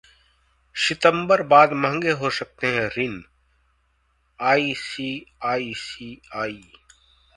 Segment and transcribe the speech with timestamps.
[0.75, 3.21] सितंबर बाद महंगे हो सकते हैं ऋण:
[4.39, 6.61] आईसीआईसीआई